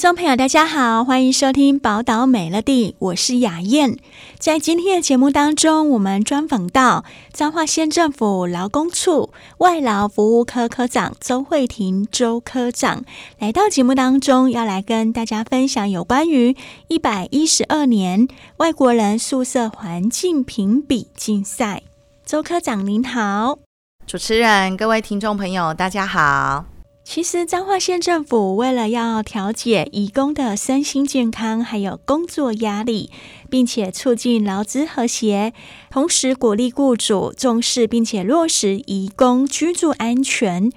[0.00, 3.98] 众朋友，大家好，欢迎收听《宝岛美乐地》，我是雅燕。
[4.38, 7.04] 在今天的节目当中，我们专访到
[7.34, 13.04] 彰化县政府劳工处外劳服务科科长周慧婷周科长，
[13.38, 16.56] 来到节目当中，要来跟大家分享有关于
[16.88, 21.82] 一百一十二年外国人宿舍环境评比竞赛。
[22.24, 23.58] 周科长您好，
[24.06, 26.64] 主持人、各位听众朋友，大家好。
[27.12, 33.10] 其实，彰化县政府为了要调解移工的身心健康，还有工作压力，
[33.50, 35.52] 并且促进劳资和谐，
[35.90, 40.70] 同时鼓励雇主重视并且落实移工居住安全，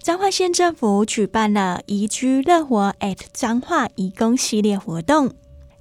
[0.00, 5.32] 彰化县政府举办了“移居乐活 at 彰化移工”系列活动，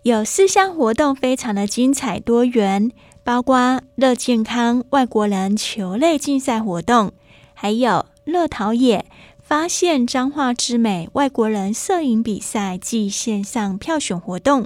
[0.01, 2.91] 有四项活动非常的精彩多元，
[3.23, 7.11] 包括乐健康外国人球类竞赛活动，
[7.53, 9.05] 还有乐陶冶。
[9.51, 14.65] 发现彰化之美外国人摄影比赛暨线上票选活动，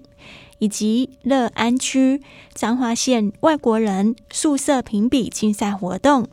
[0.59, 2.21] 以及乐安居
[2.53, 6.27] 彰化县外国人宿舍评比竞赛活动，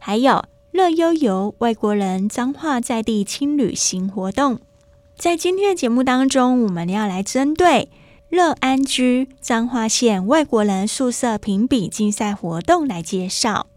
[0.00, 4.58] 还有乐悠游外国人彰化在地轻旅行活动。
[5.16, 7.88] 在今天的节目当中，我们要来针对
[8.28, 13.68] 乐安居彰化县外国人宿舍评比竞赛活动来介绍。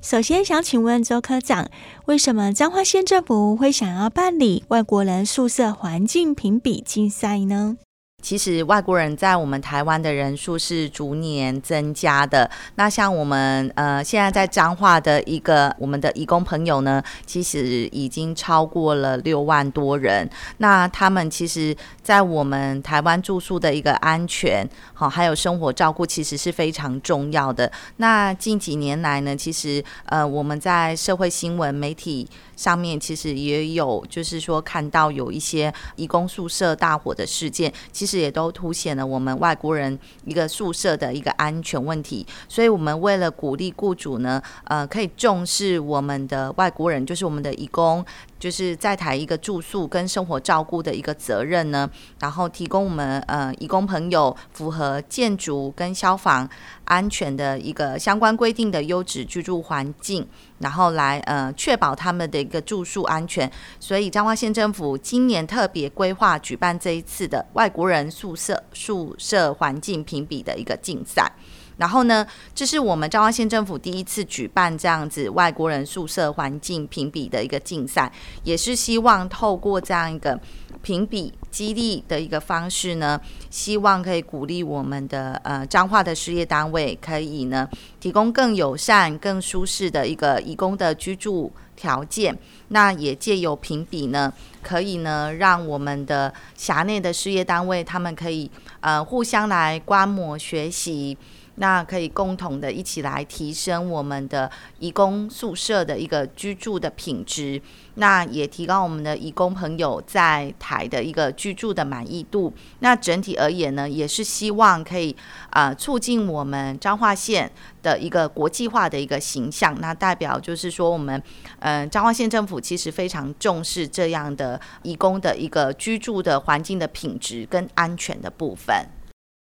[0.00, 1.68] 首先想请问周科长，
[2.06, 7.76] 为什么彰化县政府会想要办理外国人宿舍环境评比竞赛呢？
[8.22, 12.48] 其实外国人在我们台湾的人数是逐年增加的。
[12.76, 20.26] 那像我们呃现在在彰化的一个我们的义工朋友呢，其实已经超过了六万多人。
[20.58, 27.70] 那他们其实，在我们台湾住宿的一个安全，好还有生活照顾，其实是非常重要的。
[27.96, 32.28] 那近几年来呢，其实呃我们在社会新闻媒体。
[32.54, 42.26] 上面其实也有，就是说看到有一些义工宿舍大火的事件，其实也都凸显了我们外国人一个宿舍的一个安全问题。
[42.48, 48.04] 所以，我们为了鼓励雇主呢，呃，可以重视我们的外国人，就是我们的义工。
[48.42, 51.88] 就是在台一个住宿跟生活照顾的一个责任呢，
[52.18, 56.50] 然后提供我们呃义工朋友符合建筑跟消防
[56.86, 60.26] 安全的一个相关规定的优质居住环境，
[60.58, 63.48] 然后来呃确保他们的一个住宿安全。
[63.78, 71.30] 所以彰化县政府今年特别规划举办这一次的外国人宿舍宿舍环境评比的一个竞赛。
[71.76, 78.10] 然后呢，这是我们彰化县政府第一次举办这样子外国人宿舍环境评比的一个竞赛，
[78.44, 80.38] 也是希望透过这样一个
[80.82, 87.68] 评比激励的一个方式呢，希望可以鼓励我们的呃彰化的事业单位可以呢
[88.00, 92.36] 提供更友善、更舒适的一个移工的居住条件。
[92.68, 94.32] 那也借由评比呢，
[94.62, 98.50] 可以呢让我们的辖内的事业单位他们可以
[98.80, 101.16] 呃互相来观摩学习。
[101.56, 107.60] 那可以共同的一起来提升我们的移工宿舍的一个居住的品质，
[107.96, 112.52] 那也提高我们的移工朋友在台的一个居住的满意度。
[112.80, 115.14] 那整体而言呢，也是希望可以
[115.50, 117.50] 啊、促进我们彰化县
[117.82, 119.78] 的一个国际化的一个形象。
[119.80, 121.22] 那代表就是说，我们
[121.60, 128.74] 嗯彰化县政府其实非常重视这样的移工的一个居住的环境的品质跟安全的部分。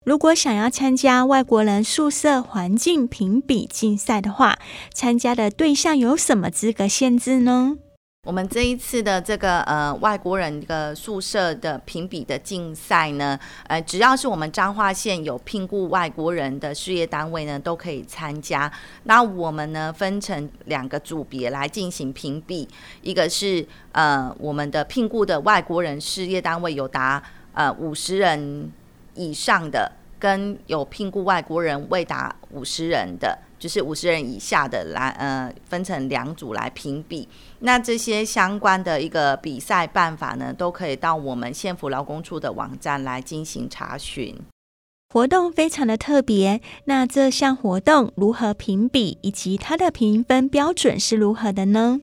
[0.03, 4.59] 如果想要参加外国人宿舍环境评比竞赛的话，
[4.93, 7.77] 参加的对象有什么资格限制呢？
[8.27, 18.69] 我们这一次的这个呃外国人的宿舍的评比的竞赛呢，呃，只要是我们彰化县有聘雇外国人的事业单位呢，都可以参加。
[19.03, 22.67] 那我们呢分成两个组别来进行评比，
[23.01, 27.23] 一个是呃我们的聘雇的外国人事业单位有达
[27.53, 28.69] 呃五十人。
[29.15, 37.27] 以上的跟有聘雇外国人未达五十人的，就是五十人以下的来呃分成两组来评比。
[37.59, 44.35] 那这些相关的一个比赛办法呢，都可以到我们县府劳工处的网站来进行查询。
[45.09, 51.99] 活动非常的特别，那这项活动如何评比，以及它的评分标准是如何的呢？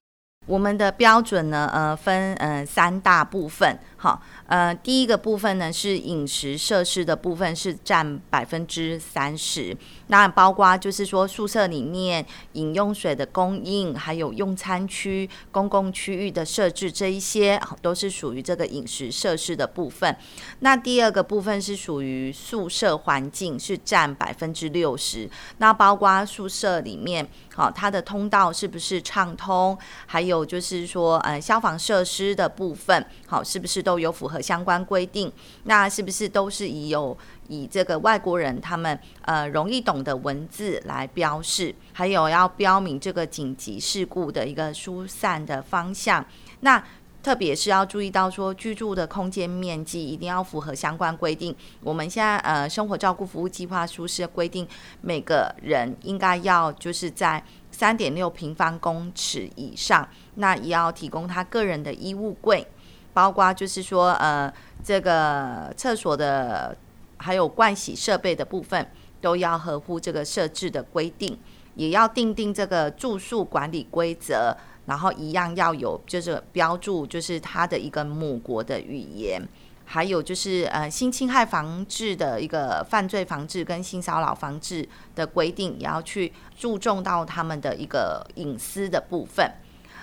[0.47, 3.79] 我们的标准呢，呃，分呃三大部分。
[4.03, 9.77] 好，呃，第一个部分呢是饮食设施的部分是占百分之三十，
[10.07, 12.25] 那包括就是说宿舍里面
[12.55, 20.17] 饮用水的供应，还有用餐区、公共区域的设置，这一些都是属于这个饮食设施的部分。
[20.61, 27.29] 那第二个部分是属于宿舍环境，是占百分之六十，那包括宿舍里面。
[27.53, 29.77] 好，它的通道是不是畅通？
[30.07, 35.33] 还有就是说，呃，消防设施的部分，好，是不是都都有符合相关规定？
[35.65, 37.17] 那是不是都是以有
[37.49, 41.75] 以这个外国人他们呃容易懂的文字来标示？
[41.93, 46.25] 还有要标明这个紧急事故的一个疏散的方向？
[46.61, 46.81] 那
[47.21, 51.55] 特别是要注意到说，居住的空间面积一定要符合相关规定。
[51.83, 54.67] 我们现在呃生活照顾服务计划书是规定，
[55.01, 57.43] 每个人应该要就是在
[57.73, 62.67] 三点六平方公尺以上，那也要提供他个人的衣物柜，
[63.13, 64.53] 包括就是说呃
[64.83, 66.77] 这个厕所的
[67.19, 68.91] 还有盥洗设备的部分，
[69.21, 71.39] 都要合乎这个设置的规定，
[71.75, 74.57] 也要订定这个住宿管理规则。
[74.87, 79.41] 然后一样要有，就是标注，就是它的一个母国的语言，
[79.85, 89.49] 还有就是呃性侵害防治的一个犯罪防治跟性骚扰防治的规定，也要去注重到他们的一个隐私的部分。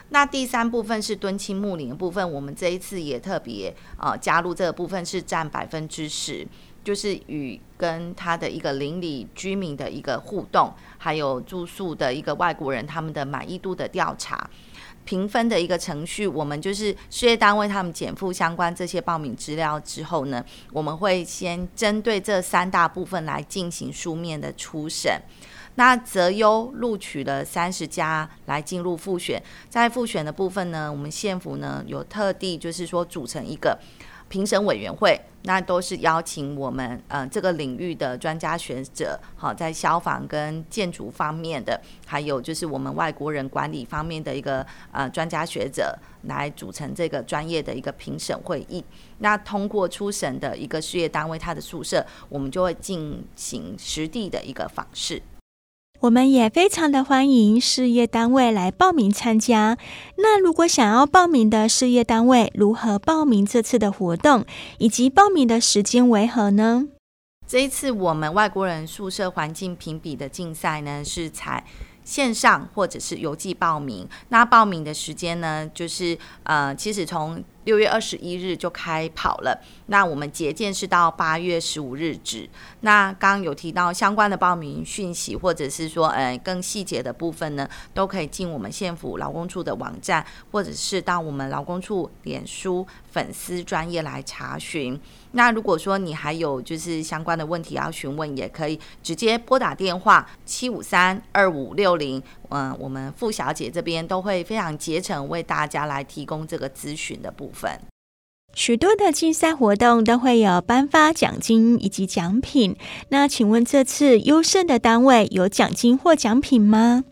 [0.09, 6.47] 那第三部分是敦亲睦邻的部分，我们这一次也特别呃加入这个部分是占百分之十。
[6.83, 14.49] 就是与跟他的一个邻里居民的一个互动，还有住宿的一个外国人他们的满意度的调查，
[15.03, 25.21] 评分的一个程序，我们就是事业单位他们减负相关这些报名资料之后呢，我们会先针对这三大部分来进行书面的初审，
[25.77, 33.79] 那择优录取了三十家来进入复选，在复选的部分呢，我们县府呢有特地就是说组成一个。
[34.29, 48.83] 评审委员会，那都是邀请我们呃这个领域的专家学者，好，在消防跟建筑方面的，还有就是我们外国人管理方面的一个呃专家学者来组成这个专业的一个评审会议。
[49.19, 55.21] 那通过初审的一个事业单位，它的宿舍，我们就会进行实地的一个访视。
[56.01, 59.77] 我们也非常的欢迎事业单位来报名参加。
[60.17, 64.45] 那如果想要报名的事业单位，如何报名这次的活动，
[64.77, 66.87] 以及报名的时间为何呢？
[67.47, 71.65] 这一次我们外国人宿舍环境评比的竞赛呢，是采
[72.03, 74.07] 线上或者是邮寄报名。
[74.29, 82.49] 那报名的时间呢，就是呃，其实从六月二十一日就开跑了，那我们结件是到八月十五日止。
[82.79, 94.97] 那刚刚有提到相关的报名讯息，或者是说，呃，更细节的部分呢，都可以进我们县府劳工处的网站，或者是到我们劳工处脸书粉丝专业来查询。
[95.33, 107.56] 那如果说你还有就是相关的问题要询问，也可以直接拨打电话七五三二五六零，嗯，我们傅小姐这边都会非常竭诚为大家来提供这个咨询的部分。
[108.53, 112.75] 许多的竞赛活动都会有颁发奖金以及奖品。
[113.09, 117.03] 那请问这次优胜的单位有奖金或奖品吗？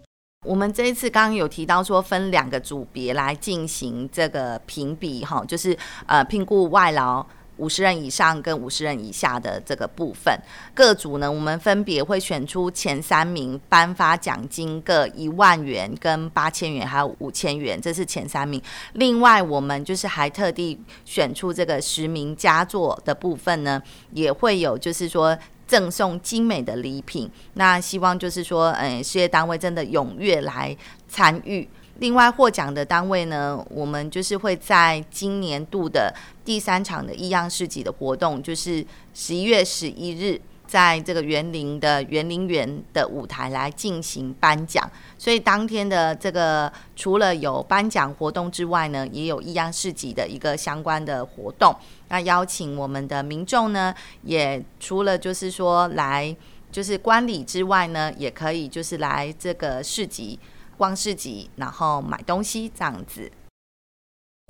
[0.43, 5.77] 我们这一次刚刚有提到说分两个组别来进行这个评比，哈，就是
[6.07, 7.25] 呃聘雇外劳。
[7.57, 10.37] 五十人以上跟五十人以下的这个部分，
[10.73, 18.61] 各组呢，我们分别会选出前三名，颁发奖金各一万元、跟八千元，还有五千元，这是前三名。
[18.93, 25.37] 另外，我们就是还特地选出这个十名佳作的部分呢，也会有就是说
[25.67, 27.29] 赠送精美的礼品。
[27.53, 30.75] 那希望就是说，嗯，事业单位真的踊跃来
[31.07, 31.67] 参与。
[31.99, 44.91] 另外获奖的单位呢，我们就是会在今年度的第三场的异样市集的活动，就是十一月十一日，在这个园林的园林园的舞台来进行颁奖。
[45.17, 51.73] 所以当天的这个除了有颁奖活动之外呢，也有异样市集的一个相关的活动。
[52.09, 56.35] 那邀请我们的民众呢，也除了就是说来
[56.73, 60.37] 就是观礼之外呢，也可以就是来这个市集。
[60.77, 63.31] 逛市集，然后买东西这样子。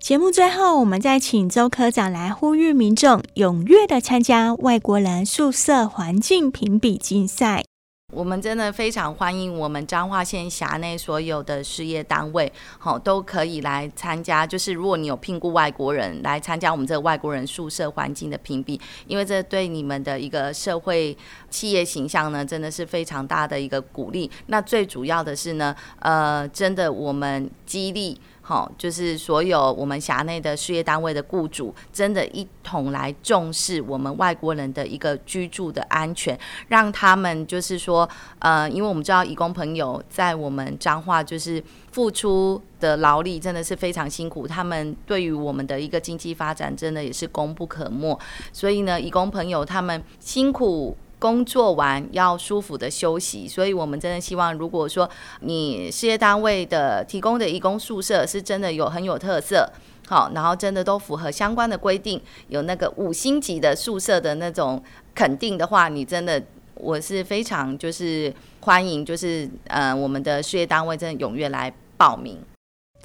[0.03, 7.63] 节目最后，我们再请周科长来呼吁民众踊跃的参加外国人宿舍环境评比竞赛。
[8.13, 14.45] 我们真的非常欢迎我们彰化县辖内所有的事业单位，好，都可以来参加。
[14.45, 21.17] 就是如果你有聘雇外国人来参加我们这个外国人宿舍环境的评比，因为这对你们的一个社会
[21.49, 24.29] 企业形象呢，真的是非常大的一个鼓励。
[24.45, 28.21] 那最主要的是呢，呃，真的我们激励。
[28.47, 41.61] 好，就是所有我们辖内的事业单位的雇主，真的一同来重视我们外国人的一个居住的安全，让他们就是说，呃，因为我们知道义工朋友在我们彰化就是
[41.91, 48.15] 付出的劳力真的是非常辛苦，他们对于我们的一个经济发展真的也是功不可没，
[48.53, 50.95] 所以呢，义工朋友他们辛苦。
[51.19, 55.09] 工作完要舒服的休息，所以我们真的希望，如果说
[55.41, 59.69] 你事业单位的提供的义工宿舍是真的有很有特色，
[60.07, 64.81] 好，然后真的都符合相关的规定，有那个五星级的宿舍的那种
[65.13, 66.41] 肯定的话，你真的
[66.75, 72.37] 我是非常就是欢迎，就是呃我们的事业单位真的踊跃来报名。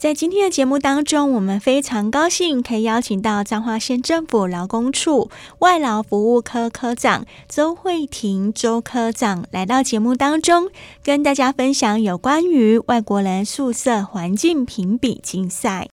[0.01, 10.71] 在今天的节目当中，我们非常高兴可以邀请到彰化县政府劳工处外劳服务科科长周慧婷周科长来到节目当中，
[11.05, 15.91] 跟大家分享有关于外国人宿舍环境评比竞赛。